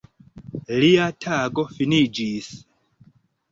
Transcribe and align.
Lia 0.83 1.05
tago 1.27 1.67
finiĝis. 1.77 2.51